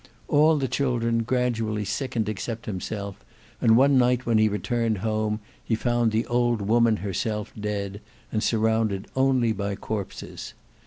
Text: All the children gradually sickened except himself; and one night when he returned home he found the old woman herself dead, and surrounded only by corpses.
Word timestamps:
All 0.27 0.57
the 0.57 0.67
children 0.67 1.21
gradually 1.21 1.85
sickened 1.85 2.27
except 2.27 2.65
himself; 2.65 3.23
and 3.61 3.77
one 3.77 3.99
night 3.99 4.25
when 4.25 4.39
he 4.39 4.49
returned 4.49 4.97
home 4.97 5.41
he 5.63 5.75
found 5.75 6.11
the 6.11 6.25
old 6.25 6.59
woman 6.59 6.97
herself 7.05 7.53
dead, 7.55 8.01
and 8.31 8.41
surrounded 8.41 9.07
only 9.15 9.51
by 9.51 9.75
corpses. 9.75 10.55